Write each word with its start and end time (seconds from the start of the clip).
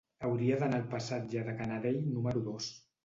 Hauria 0.27 0.55
d'anar 0.61 0.79
al 0.79 0.87
passatge 0.93 1.43
de 1.49 1.55
Canadell 1.61 2.01
número 2.17 2.43
dos. 2.49 2.73